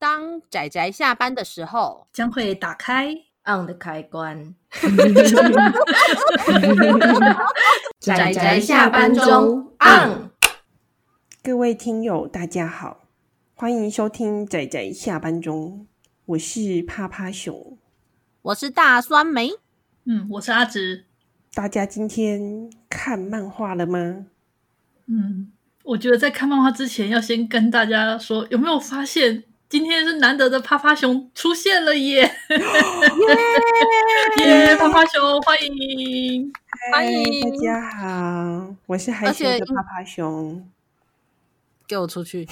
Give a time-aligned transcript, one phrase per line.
[0.00, 3.12] 当仔仔下班的时候，将会打开
[3.44, 4.54] on 的开关。
[7.98, 10.30] 仔仔下班中 on。
[11.42, 13.08] 各位听友，大家好，
[13.54, 15.88] 欢迎收听仔仔下班中，
[16.26, 17.76] 我是趴趴熊，
[18.42, 19.50] 我是大酸梅，
[20.04, 21.06] 嗯，我是阿直。
[21.52, 24.26] 大家今天看漫画了吗？
[25.06, 25.50] 嗯，
[25.82, 29.42] 我觉得在看漫画之前，要先跟大家说，有没有发现？
[29.68, 32.22] 今天是难得的趴趴熊出现了耶！
[34.40, 36.50] 耶，趴趴熊欢迎
[36.90, 40.66] 欢迎大家好，我是害羞的趴趴熊，
[41.86, 42.48] 给我出去！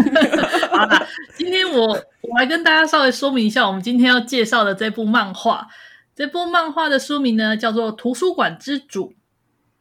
[0.72, 1.88] 好了，今天我
[2.22, 5.68] 我来跟大家稍微说明一下，我们今天要介绍的这部漫画，
[6.14, 9.10] 这部漫画的书名呢叫做《图书馆之主》，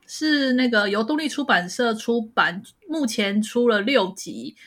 [0.05, 4.57] 是那个由动力出版社出版，目前出了六集。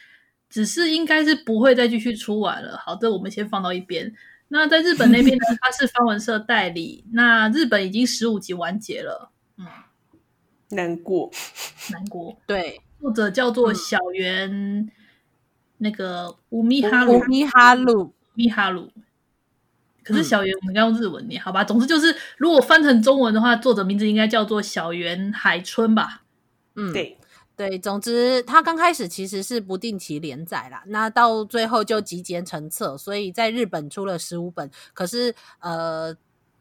[0.48, 2.76] 只是应该是不会再继续出完了。
[2.78, 4.14] 好的，我们先放到一边。
[4.48, 7.04] 那在日本那边呢， 它是方文社代理。
[7.12, 9.30] 那日本已经十五集完结了。
[9.58, 9.66] 嗯，
[10.70, 11.30] 难过，
[11.92, 12.38] 难过。
[12.48, 14.90] 对，作者叫做小原，嗯、
[15.76, 18.90] 那个乌米哈鲁，乌米哈鲁，米哈鲁。
[20.02, 21.62] 可是小原，我们应该用日文念，好吧？
[21.62, 26.22] 总之就是，如果翻成中文的话，作者名字应该叫做小原海春吧？
[26.74, 27.18] 嗯，对。
[27.58, 34.70] 对，总之它刚开始其实是不定期连载啦，那到最后就集结成册，所以在日本出了十五本。
[34.94, 36.16] 可是呃，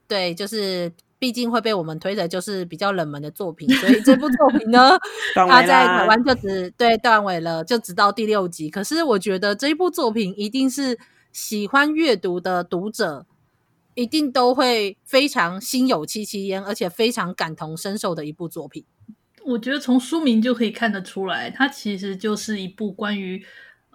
[0.08, 4.98] 对，就是毕竟会被我们推的就是比较冷门的作品，所以这部作品呢，
[5.36, 8.68] 它在台湾就只对断尾了，就直到第六集。
[8.68, 10.98] 可是我觉得这一部作品一定是
[11.32, 13.28] 喜欢阅读的读者
[13.94, 18.84] 一定都会非常心有戚戚焉，而且非常感同身受的一部作品。
[19.48, 23.42] 我觉得从书名就可以看得出来，它其实就是一部关于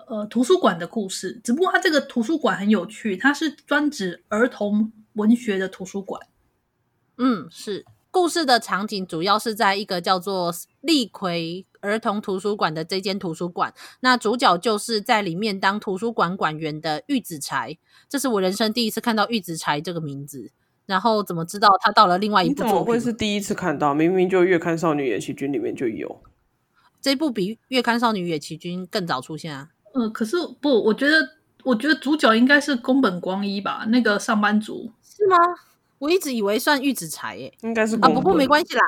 [0.09, 1.39] 呃图书馆的故事。
[1.44, 6.27] 只不过它这个图书馆很有趣，它是专指儿童文学的图书馆。
[7.19, 7.84] 嗯，是。
[8.11, 13.72] 故事的场景主要是在一个叫做立葵儿童图书馆的这间图书馆。
[14.00, 17.78] 那主角就是在里面当图书馆馆员的玉子柴。
[18.09, 20.50] 这是我人生第一次看到玉子柴这个名字。
[20.87, 22.72] 然后怎么知道他到了另外一部作品？
[22.72, 23.94] 怎么会是第一次看到？
[23.94, 26.20] 明明就《月刊少女野崎君》里面就有
[27.00, 29.71] 这部，比《月刊少女野崎君》更早出现啊。
[29.94, 31.28] 嗯、呃，可是不，我觉得，
[31.65, 33.84] 我觉得主角应该是宫本光一吧？
[33.88, 35.37] 那个上班族是吗？
[35.98, 38.09] 我一直以为算玉子柴诶，应该是啊。
[38.09, 38.82] 不过没关系啦，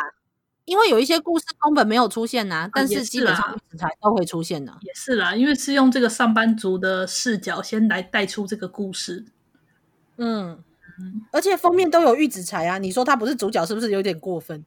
[0.65, 4.77] 因为有一些故事宫本没有出现呐、啊，但是基本上玉子柴都会出现的。
[4.83, 9.25] 也是啦，因为是用这个上班族的视角先来带出这个故事。
[10.17, 10.59] 嗯。
[11.31, 12.79] 而且封面都有玉子柴啊！
[12.79, 14.65] 你说他不是主角，是不是有点过分？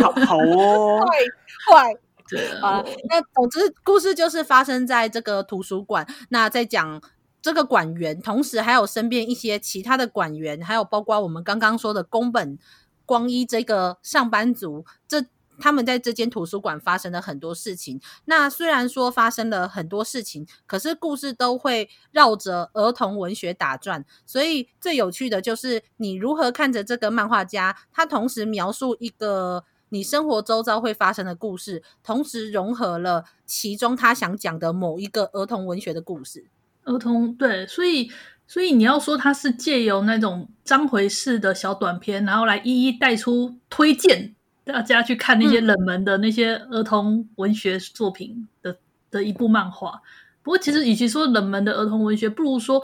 [0.00, 1.94] 好 好哦，坏坏。
[2.28, 6.06] 对啊，那总之故事就是发生在这个图书馆。
[6.28, 7.02] 那在讲
[7.42, 12.56] 这个馆员，同时还有身边一些其他的馆员，还有包括我们刚刚说的宫本
[13.04, 14.84] 光一这个上班族。
[15.08, 15.24] 这
[15.60, 18.00] 他们在这间图书馆发生了很多事情。
[18.24, 24.04] 那虽然说发生了很多事情，可是故事都会绕着儿童文学打转。
[24.24, 36.46] 所以最有趣的就是你如何看着这个漫画家，他同时描述一个你生活周遭会发生的故事，同时融合了其中他想讲的某一个儿童文学的故事。
[36.84, 38.10] 儿童对，所以
[38.46, 44.34] 所以你要说他是借由那种章回式的小短篇，然后来一一带出推荐。
[44.64, 48.76] 大家去看那些冷门的那些儿童文学作品的、嗯、
[49.10, 50.02] 的一部漫画。
[50.42, 52.82] 不过，其实与其说冷门的儿童文学，不如说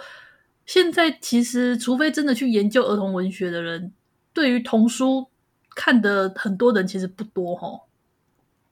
[0.64, 3.92] 现在其实，除非真的去研究儿童文学的人，
[4.32, 5.28] 对于童书
[5.74, 7.80] 看的很多人其实不多哈。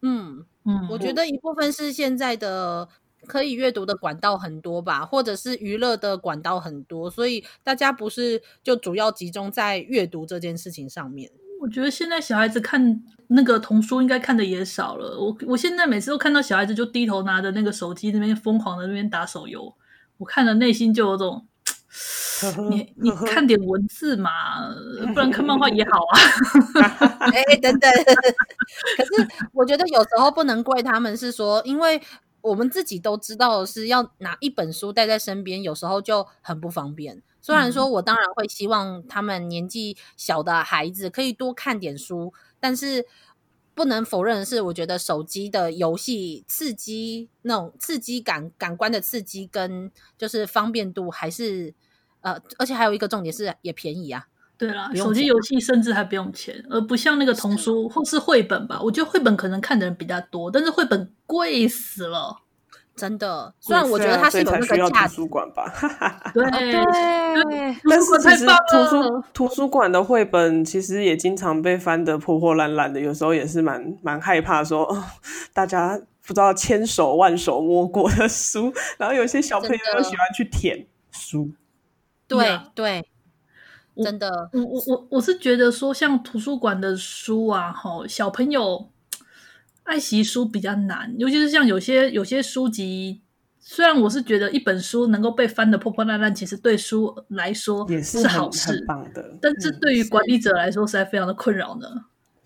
[0.03, 2.89] 嗯嗯，我觉得一部分是现在的
[3.27, 11.31] 可以阅读的管道很多吧，或者是娱乐的管道很多，所以大家不是就主要集中在阅读这件事情上面。
[11.65, 15.19] 我觉得现在小孩子看那个童书应该看的也少了。
[15.19, 19.75] 我我现在每次都看到小孩子就低头拿着那个手机那边疯狂的那边打手游，
[20.19, 21.47] 我看了内心就有种，
[22.69, 24.31] 你你看点文字嘛，
[25.15, 26.21] 不然看漫画也好啊。
[27.33, 27.91] 哎、欸，等等，
[28.99, 32.03] 可是我觉得有时候不能怪他们，是说因为
[32.43, 37.23] 我们自己都知道是要拿一本书带在身边，有时候就很不方便。
[37.45, 43.05] 虽然说，我当然会希望他们年纪小的孩子可以多看点书，但是
[43.75, 51.75] 不能否认的是，我觉得手机的游戏刺激那种刺激感、感官的刺激跟就是方便度还是
[52.23, 54.27] 呃，而且还有一个重点是也便宜啊。
[54.57, 58.81] 对啦，手机游戏甚至还不用钱，而不像那个童书或是绘本吧。
[58.81, 62.44] 我觉得绘本可能看的人比较多，但是绘本贵死了。
[62.97, 65.65] 真的，虽然我觉得它是有那个价值， 图书馆吧，
[66.33, 75.05] 对对，但是其实图书图书馆的绘本其实也经常被翻得破破烂烂的，有时候也是蛮蛮害怕说，说
[75.53, 81.51] 大家不知道千手万手摸过的书，然后有些小朋友又喜欢去舔书，
[82.29, 83.05] 对对，
[83.97, 88.89] 真的，我我我我是觉得说，像图书馆的书啊，吼，小朋友。
[89.85, 93.23] 爱惜书比较难，尤其是像有些有些书籍，
[93.61, 99.39] 虽然我是觉得一本书能够被翻得破破烂烂，其实对书来说也是，好事，很棒的。
[99.41, 101.87] 但这对于管理者来说，实在非常的困扰呢。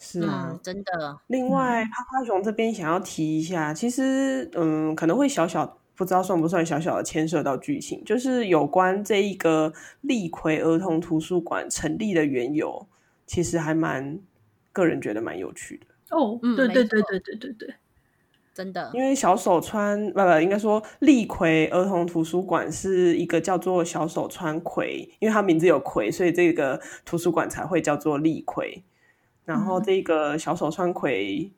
[0.00, 1.18] 是啊，嗯，真的。
[1.26, 12.86] 另外，趴趴熊这边想要提一下，其实嗯，可能会小小不知道算不算小小的牵涉到剧情，就是有关这一个立葵儿童图书馆成立的缘由，
[13.26, 14.20] 其实还蛮
[14.72, 15.86] 个人觉得蛮有趣的。
[16.10, 17.74] 哦，嗯，对对对对对对对，
[18.54, 28.82] 真的，因为小手川不不，应该说立葵儿童图书馆是一个叫做小手川葵，因为他名字有葵，所以这个图书馆才会叫做立葵。
[29.44, 31.50] 然后这个小手川葵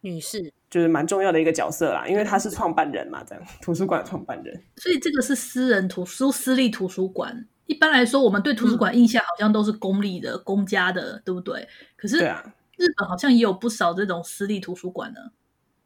[0.00, 4.62] 女士就是蛮重要的一个角色啦，因为她是创办人嘛，这样图书馆创办人。
[4.76, 7.46] 所以这个是私人图书私立图书馆。
[7.66, 11.66] 一般来说，我们对图书馆印象好像都是公立的、嗯、公家的，对不对？
[11.96, 12.44] 可是，对啊。
[12.80, 15.20] 日本好像也有不少这种私立图书馆呢。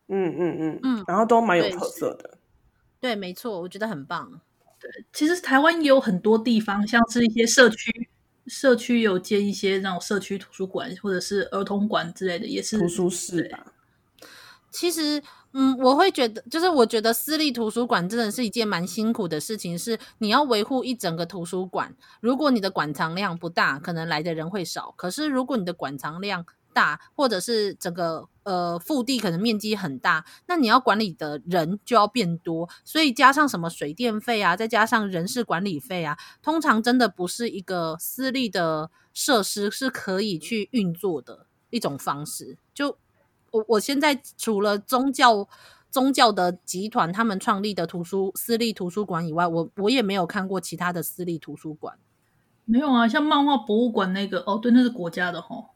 [0.07, 2.39] 嗯嗯嗯嗯，然后都蛮有特色的。
[3.01, 4.41] 对，对没错，我觉得很棒。
[4.79, 8.09] 对，其实台湾也有很多地方，像是一些社区，
[8.47, 13.73] 社区有建一些那种社区图书馆，或者是儿童馆之类的，也是图书室吧。
[14.71, 21.95] 其实，嗯，我会觉得，就是我觉得私立图书馆真的是一件蛮辛苦的事情，是你要维护一整个图书馆。
[22.21, 26.45] 如果你的馆藏量不大，可能来的人会少；可是如果你的馆藏量
[26.75, 42.59] 大，或者是整个呃腹地可能面积很大，那你要管理的人就要变多，所以加上什么水电费啊，再加上人事管理费啊，通常真的不是一个私立的设施是可以去运作的一种方式。
[42.75, 42.99] 就
[43.53, 45.49] 我我现在除了宗教
[45.89, 51.97] 宗教的集团他们创立的图书私立图书馆以外，我我也没有看过其他的私立图书馆。
[52.65, 55.67] 没有啊，像漫画博物馆那个哦，对，那是国家的齁。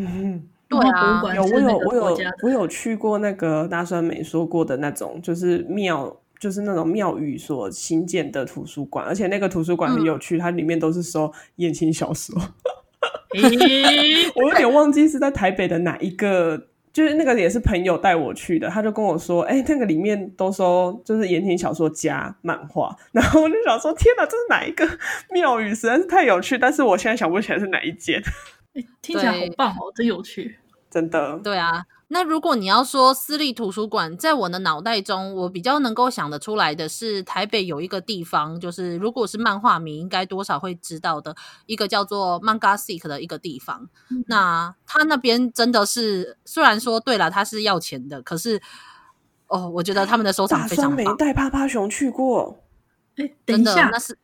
[0.00, 12.34] 嗯，对啊，有我有我有我有去过那个大川美说过的那种，就是庙，就是那种庙宇所新建的图书馆，而且那个图书馆很有趣，嗯、它里面都是收言情小说。
[14.34, 24.88] 我有点忘记是在台北的哪一个，就是那个也是朋友带我去的，他就跟我说，哎、欸，那个里面都收就是言情小说加漫画， 然后我就想说，天哪，这是哪一个
[25.30, 25.72] 庙宇？
[25.74, 28.20] 实在是太有趣，但是我现在想不起来是哪一间。
[28.74, 30.58] 欸、听起来好棒哦，真有趣，
[30.88, 31.38] 真的。
[31.42, 41.34] 对啊，那如果你要说私立图书馆，在我的脑袋中，我比较能够想得出来的是台北有一个地方，就是如果是漫画迷，应该多少会知道的
[41.66, 43.88] 一个叫做 Manga-seek 的一个地方。
[44.10, 48.60] 嗯、那他那边真的是，虽然说对了，他是要钱的，可是
[49.48, 50.96] 哦，我觉得他们的收藏非常棒。
[50.96, 52.56] 大酸梅带趴趴熊去过，
[53.16, 54.16] 哎、欸，等一下，那是。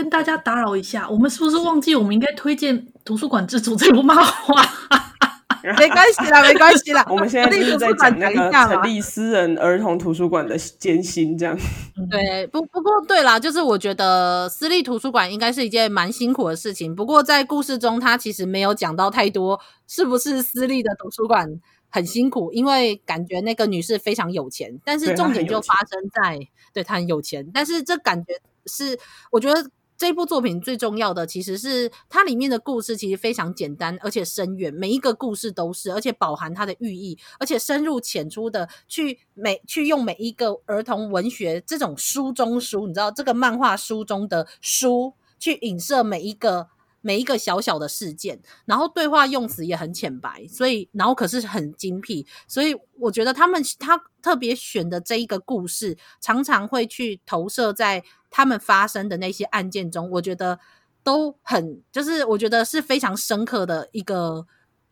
[0.00, 2.74] 跟大家打扰一下，我们是不是忘记我们应该推荐
[3.04, 4.64] 《图书馆之主》这部漫画？
[5.76, 7.04] 没关系啦，没关系啦。
[7.10, 11.54] 我们现在就是在讲那个成立私人儿童图书馆的艰辛，这样。
[12.10, 16.96] 对，不不过对啦，就是我觉得私立图书馆应该是一件蛮辛苦的事情。
[16.96, 21.46] 不过在故事中，他其实没有讲到太多是不是私立的图书馆
[21.90, 24.80] 很辛苦，因为感觉那个女士非常有钱。
[24.82, 26.38] 但是重点就发生在，
[26.72, 28.32] 对，她很有钱，但是这感觉
[28.64, 28.98] 是
[29.30, 29.68] 我觉得。
[30.00, 46.68] 这部作品最重要的其实是它里面的故事，其实非常简单而且深远，每一个故事都是，而且饱含它的寓意，而且深入浅出的去每去用每一个儿童文学这种书中书，你知道这个漫画书中的书去影射每一个
[47.02, 58.02] 每一个小小的事件，然后对话用词也很浅白，所以然后可是很精辟，所以我觉得他们他特别选的这一个故事，常常会去投射在。
[58.30, 60.58] 他们发生的那些案件中，我觉得
[61.02, 64.46] 都很，就是我觉得是非常深刻的一个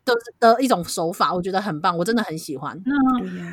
[0.05, 2.79] 的的一种手法，我觉得很棒，我真的很喜欢。
[2.85, 2.93] 那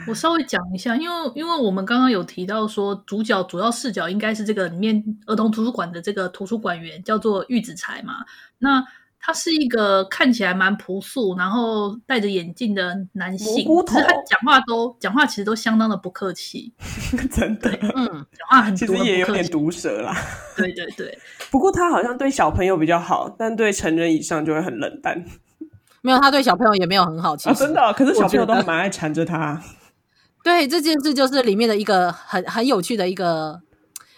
[0.09, 8.25] 我稍微讲一下，因为因为我们刚刚有提到说，主角主要视角应该是这个里面儿童图书馆的这个图书馆员叫做玉子才嘛，
[8.59, 8.85] 那。
[9.26, 16.73] 他是一个看起来蛮朴素，然后戴着眼镜的男性，只是他讲话都讲话其实都相当的不客气，
[17.33, 20.16] 真的，嗯，讲话很其实也有点毒舌啦。
[20.56, 21.18] 对对对，
[21.50, 25.25] 不过他好像对小朋友比较好，但对成人以上就会很冷淡。
[26.02, 29.61] 没有，他对小朋友也没有很好，其实、啊、真的、哦，可是小朋友都还蛮爱缠着他。
[30.45, 33.61] 对，这件事就是里面的一个很很有趣的一个，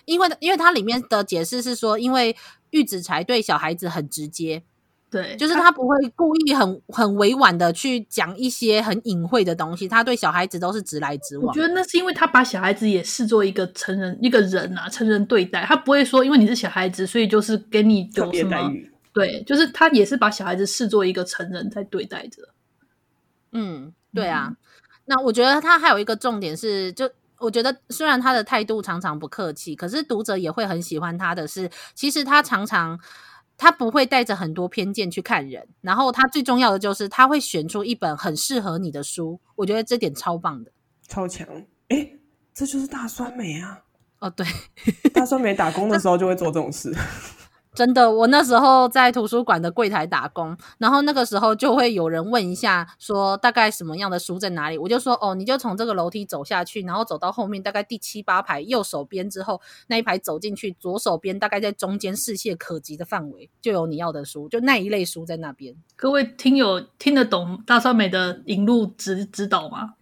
[0.04, 2.36] 因为因为它里面的解释是说，因为
[2.72, 4.64] 玉子柴对小孩子很直接。
[5.10, 11.46] 对，就是他不会故意很很委婉的去讲一些很隐晦的东西，他对小孩子都是直来直往。
[11.46, 18.92] 我觉得那是因为他把小孩子也视作一个成人一个人啊，成人对待，他不会说因为你是小孩子，所以就是给你有什么待遇。
[19.14, 22.42] 对，就是他也是把小孩子视作一个成人在对待着。
[23.52, 24.48] 嗯，对啊。
[24.50, 24.56] 嗯、
[25.06, 33.00] 那我觉得他还有一个重点是，就我觉得虽然他的态度常常不客气，可是读者也会很喜欢他的是，其实他常常。
[33.58, 40.70] 他不会带着很多偏见去看人，然后他最重要的就是他会选出一本很适合你的书，我觉得这点超棒的，
[41.08, 41.46] 超强。
[41.88, 42.08] 哎，
[42.54, 43.82] 这就是大酸梅啊！
[44.20, 44.46] 哦，对，
[45.12, 46.94] 大酸梅打工的时候就会做这种事。
[47.78, 65.72] 真的，我那时候在图书馆的柜台打工，然后那个时候就会有人问一下，说大概什么样的书在哪里，我就说哦，你就从这个楼梯走下去，然后走到后面大概第七八排右手边之后那一排走进去，左手边大概在中间视线可及的范围就有你要的书，就那一类书在那边。
[65.94, 69.94] 各位听友听得懂大酸梅的引路指指导吗？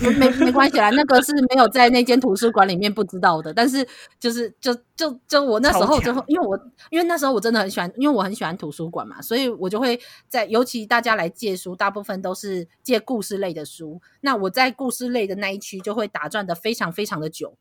[0.00, 3.86] 没没没关系啦，那个是没有在那间图书馆里面不知道的，但是
[4.18, 6.58] 就是就就就我那时候就因为我
[6.90, 17.56] 因为那时候我真的很喜欢，因为我很喜欢图书馆嘛，所以我就会在尤其大家来借书，大部分都是借故事类的书，那我在故事类的那一区就会打转的非常非常的久，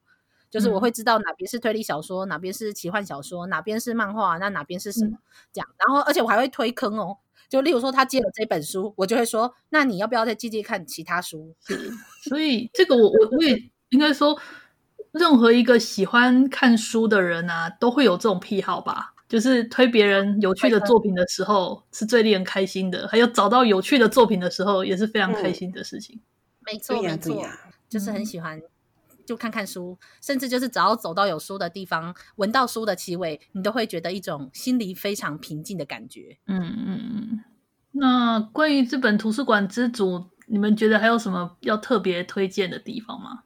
[0.49, 5.17] 就是我会知道哪边是推理小说，哪边是奇幻小说，哪边是漫画，那哪边是什么
[5.53, 7.17] 这样，然后而且我还会推坑哦。
[7.49, 11.55] 就例如说，他借了这本书，我就会说，那你要不要再借借看其他书？
[12.29, 14.39] 所以这个我我我也应该说，
[15.11, 19.15] 任何一个喜欢看书的人啊，都会有这种癖好吧？
[19.27, 26.15] 就是推别人有趣的作品的时候，是最令人开心的；还有找到有趣的作品的时候，也是非常开心的事情。
[26.15, 26.21] 嗯、
[26.65, 27.47] 没错，没错，
[27.87, 28.61] 就是很喜欢。
[29.29, 36.39] 就看看书，甚至就是只要走到有书的地方，闻到书的气味，你都会觉得一种心里非常平静的感觉。
[36.47, 37.43] 嗯嗯嗯。
[37.91, 43.43] 那关于这本图书馆之主，你们觉得还有什么要特别推荐的地方吗？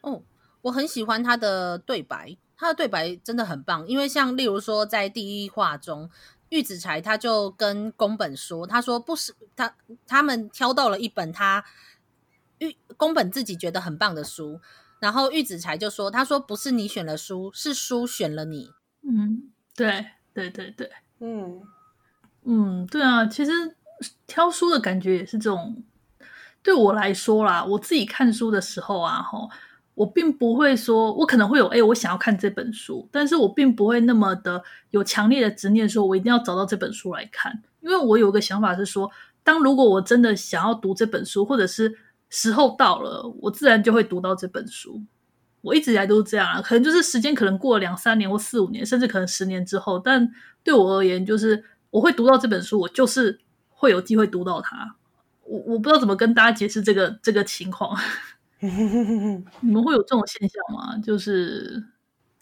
[0.00, 0.22] 哦，
[0.62, 3.86] 我很喜欢他的对白，他的对白真的很棒。
[3.86, 6.08] 因为像例如说，在第一话中，
[6.48, 11.62] 玉子柴他就跟宫本说，他说不是他他们挑到了一本他
[12.56, 14.62] 玉宫本自己觉得很棒的书。
[15.04, 18.70] 然后玉子才就说：“他说不是你选了书，是书选了你。”
[19.06, 21.60] 嗯，对对对对，嗯
[22.44, 23.26] 嗯，对啊。
[23.26, 23.52] 其实
[24.26, 25.84] 挑书的感觉也是这种。
[26.62, 29.50] 对我来说啦，我自己看书的时候啊，吼，
[29.94, 37.62] 我并不会说，我可能会有哎，我想要看这本书，但是我并不会那么的有强烈的执念，说我一定要找到这本书来看。
[37.82, 39.10] 因为我有个想法是说，
[39.42, 41.94] 当如果我真的想要读这本书，或者是
[42.34, 45.00] 时候到了，我自然就会读到这本书。
[45.60, 50.28] 我一直以来都是这样啊，可能就是时间可能过了两三年或四五年，甚至可能十年之后，但
[50.64, 53.38] 对我而言，就是我会读到这本书，我就是
[53.68, 54.96] 会有机会读到它。
[55.44, 57.96] 我我不知道怎么跟大家解释这个这个情况。
[58.60, 60.98] 你们会有这种现象吗？
[60.98, 61.82] 就是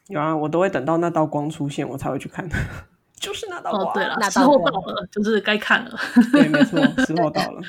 [0.08, 2.48] 有啊，我都会等到那道光出现，我才会去看。
[3.20, 3.84] 就是那道光。
[3.84, 5.96] 哦，对了，时候到了，就是该看了。
[6.32, 7.62] 对，没错，时候 到了。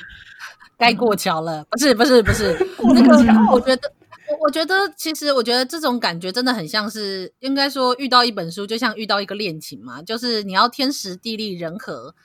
[0.77, 2.57] 该过桥了，不是不是不是，
[2.93, 3.15] 那个
[3.51, 3.93] 我觉得，
[4.29, 12.15] 我我觉得其实我觉得这种感觉真的很像是，应该说遇到一本书，就像遇到一个恋情嘛，就是你要天时地利人和，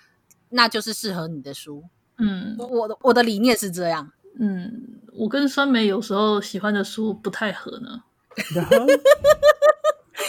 [0.50, 1.84] 那就是适合你的书。
[2.18, 4.10] 嗯，我的我的理念是这样。
[4.40, 8.02] 嗯，我跟酸梅有时候喜欢的书不太合呢。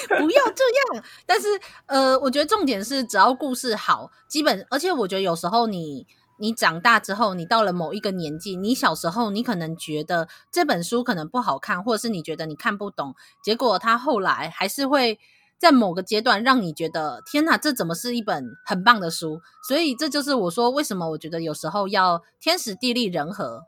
[0.08, 1.48] 不要这样，但是
[1.86, 6.06] 呃，我觉得重点是只要故事好，基本而且我觉得有时候你。
[6.40, 15.20] 你长大之后，你到了某一个年纪，你小时候你可能觉得这本书可能不好看，或者是你觉得你看不懂，结果他后来还是会
[15.58, 19.42] 在某个阶段让你觉得天哪，这怎么是一本很棒的书？
[19.68, 23.66] 所以这就是我说为什么我觉得有时候要天时地利人和。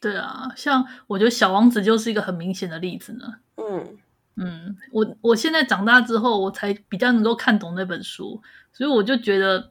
[0.00, 3.34] 对啊，像我觉得《小王子》就是一个很明显的例子呢。
[3.56, 3.98] 嗯
[4.36, 8.40] 嗯，我我现在长大之后，我才比较能够看懂那本书，
[8.72, 9.70] 所以我就觉得。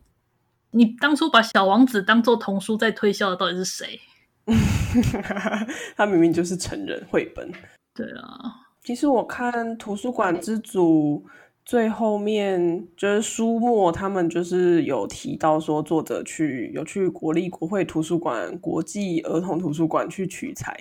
[0.71, 3.99] 你当初把小王子当做童书在推销的到底是谁？
[5.95, 7.51] 他明明就是成人绘本。
[7.93, 8.39] 对啊，
[8.83, 11.25] 其实我看图书馆之主
[11.65, 20.75] 最后面就是书末，他们就是有提到说，作者去有去国立国会图书馆国际儿童图书馆去取材，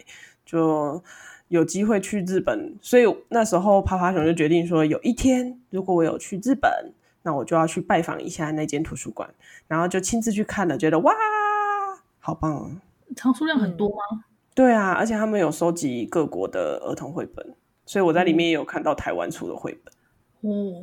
[0.46, 1.02] 就
[1.48, 6.70] 有机会去日本，所以那时候趴趴熊就决定说，有一天如果我有去日本。
[7.22, 9.32] 那我就要去拜访一下那间图书馆，
[9.66, 11.12] 然后就亲自去看了，觉得哇，
[12.18, 12.82] 好棒啊！
[13.16, 13.96] 藏书量很多吗？
[14.12, 17.54] 嗯、对啊，而且他们有收集各国的儿童绘本，
[17.86, 19.94] 所以我在里面也有看到台湾出的绘本。
[20.40, 20.82] 哦，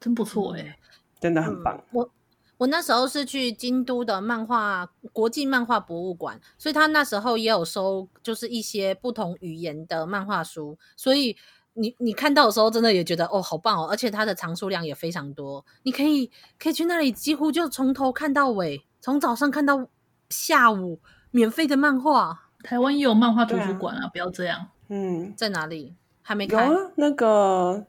[0.00, 0.78] 真不错哎、欸，
[1.20, 1.76] 真的很棒。
[1.76, 2.10] 嗯、我
[2.56, 10.78] 我那时候是去京都的漫画国际漫画博物馆，所以他那时候也有收，就是一些不同语言的漫画书。
[10.96, 11.36] 所以
[11.74, 13.86] 你你看到的时候，真的也觉得哦，好棒哦！
[13.90, 19.86] 而且它的藏书量也非常多，你可以可以去那里，几乎就从头看到尾，从早上看到
[20.30, 21.00] 下午，
[21.30, 22.50] 免费的漫画。
[22.62, 24.08] 台湾也有漫画图书馆啊，啊！
[24.08, 24.68] 不要这样。
[24.88, 25.94] 嗯，在哪里？
[26.22, 26.64] 还没开？
[26.64, 27.84] 有啊，那个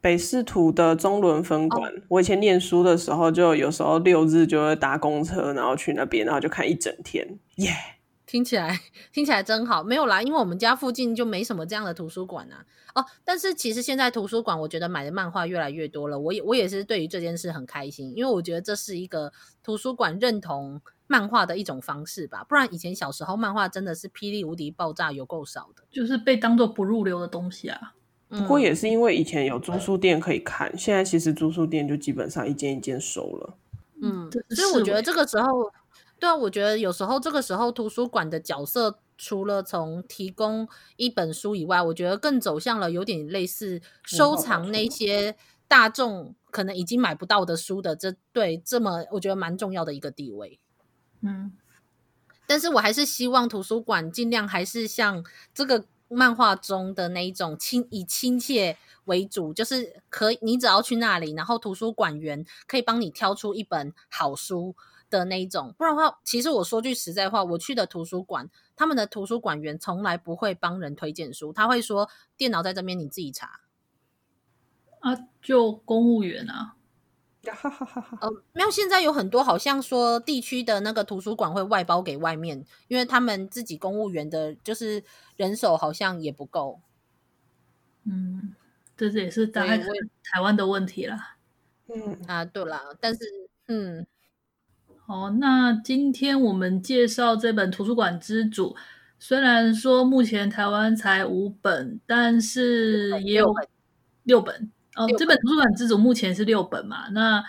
[0.00, 1.92] 北市图的中仑分馆。
[1.92, 2.02] 哦。
[2.08, 7.38] 我以前念书的时候，就有时候六日就会搭公车，然后去那边，然后就看一整天。
[7.56, 7.74] 耶、yeah!，
[8.28, 8.78] 听起来
[9.12, 9.82] 听起来真好。
[9.82, 12.64] 没有啦，因为我们家附近就没什么这样的图书馆啊。
[12.94, 16.18] 哦，但是其实现在图书馆，我觉得买的漫画越来越多了。
[16.18, 19.32] 我也我也是对于这件事很开心，因为我觉得这是一个
[19.64, 20.80] 图书馆认同。
[21.10, 27.94] 漫画的一种方式吧，不然以前小时候漫画真的是霹雳无敌爆炸，有够少的，就是被当做不入流的东西啊。
[28.28, 33.56] 不过也是因为以前有租书店可以看，现在其实租书店就基本上一间一间收了。
[34.02, 35.72] 嗯，所以我觉得这个时候，
[36.18, 45.36] 对啊，我觉得有时候这个时候图书馆的角色，除了从提供一本书以外，我觉得更走向了有点类似收藏那些
[45.68, 50.58] 大众可能已经买不到的书的这对这么我觉得蛮重要的一个地位。
[51.20, 51.52] 嗯，
[52.46, 64.74] 但是我还是希望图书馆尽量还是像这个漫画中的那一种亲以亲切为主，就是可以你只要去那里，然后图书馆员可以帮你挑出一本好书
[65.10, 65.74] 的那一种。
[65.78, 73.60] 不然的话，其实我说句实在话，我去的图书馆，他们的图书馆员从来不会帮人推荐书，他会说电脑在这边，你自己查。
[75.00, 76.74] 啊，就公务员啊。
[77.44, 85.02] 哈哈哈哈呃，没有，现在有很多好像说地区的那个图书馆会外包给外面，因为他们自己公务员的，就是
[85.36, 86.80] 人手好像也不够。
[88.04, 88.54] 嗯，
[88.98, 91.36] 这也是大概台湾的问题啦。
[91.86, 93.20] 嗯啊，对啦，但是
[93.68, 94.06] 嗯，
[95.08, 98.74] 好，那今天我们介绍这本《图书馆之主》，
[99.18, 103.50] 虽然说目前台湾才五本，但是也有
[104.24, 104.70] 六本。
[104.96, 107.42] 哦，这本图书馆之主目前是六本嘛，那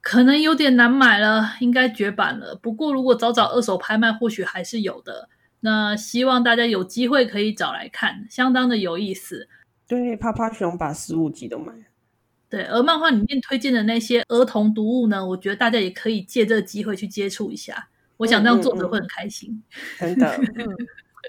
[0.00, 2.58] 可能有点难买了，应该绝版了。
[2.62, 5.28] 不过如果找找二手拍卖，或许还是有的。
[5.60, 9.46] 那希望大家有机会可以找来看，相当的有意思。
[9.86, 11.74] 对，趴趴熊把十五集都买。
[12.50, 17.88] 对，而漫画里面推荐的那些儿童读物呢，我觉得大家也可以借这个机会去接触一下。
[18.16, 19.62] 我想这样作者会很开心。
[20.00, 20.76] 嗯嗯 嗯、真的。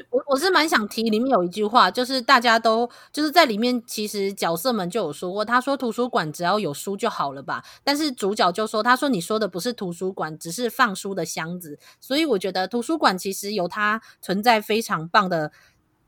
[0.09, 15.51] 我我是蛮想提，里面有一句话，就是大家都就是在里面，其实角色们就有说过，他说图书馆只要有书就好了吧，但是主角就说，他说你说的不是图书馆，只是放书的箱子，所以我觉得图书馆其实有它存在非常棒的，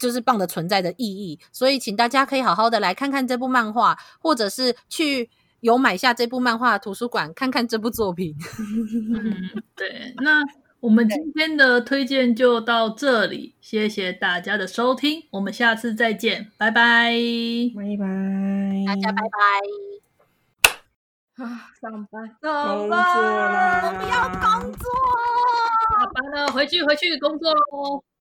[0.04, 5.30] 就是棒的存在的意义，所以请大家可以好好的来看看这部漫画，或者是去
[5.62, 8.36] 有买下这部漫画的图书馆看看这部作品。
[9.16, 10.44] 嗯，对，那。
[10.84, 17.14] 我们今天的推荐就到这里，谢谢大家的收听，我们下次再见，拜拜，
[17.74, 18.06] 拜拜，
[18.86, 19.40] 大家拜拜。
[21.46, 23.00] 啊，上班，上班，
[23.86, 24.84] 我不要工作，
[25.90, 28.04] 下班了，回去回去工作喽。